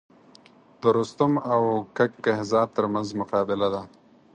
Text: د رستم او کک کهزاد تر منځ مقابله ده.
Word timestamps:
د 0.81 0.83
رستم 0.97 1.33
او 1.53 1.61
کک 1.97 2.11
کهزاد 2.25 2.67
تر 2.75 2.85
منځ 2.93 3.07
مقابله 3.21 3.67
ده. 3.73 3.81